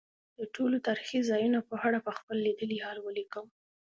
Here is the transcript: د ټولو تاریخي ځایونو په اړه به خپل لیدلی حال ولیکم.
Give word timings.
د 0.39 0.41
ټولو 0.55 0.77
تاریخي 0.87 1.19
ځایونو 1.29 1.59
په 1.69 1.75
اړه 1.87 1.99
به 2.05 2.11
خپل 2.19 2.37
لیدلی 2.47 2.77
حال 2.85 2.97
ولیکم. 3.01 3.45